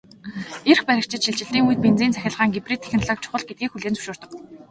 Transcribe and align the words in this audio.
Эрх 0.71 0.81
баригчид 0.87 1.21
шилжилтийн 1.25 1.67
үед 1.67 1.79
бензин-цахилгаан 1.85 2.53
гибрид 2.55 2.81
технологи 2.83 3.23
чухал 3.23 3.47
гэдгийг 3.47 3.71
хүлээн 3.71 3.95
зөвшөөрдөг. 3.95 4.31